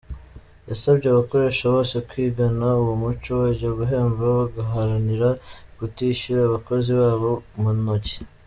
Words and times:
Yasabye 0.69 1.07
abakoresha 1.09 1.63
bose 1.73 1.95
kwigana 2.09 2.67
uwo 2.81 2.93
muco, 3.01 3.31
bajya 3.43 3.69
guhemba 3.79 4.23
bagaharanira 4.39 5.29
kutishyura 5.77 6.41
abakozi 6.45 6.91
babo 7.01 7.31
mu 7.59 7.69
ntoki. 7.79 8.15